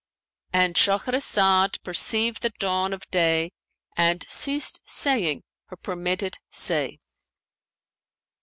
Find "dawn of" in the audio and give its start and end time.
2.49-3.07